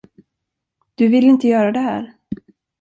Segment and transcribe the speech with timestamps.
[0.95, 2.13] Du vill inte göra det här.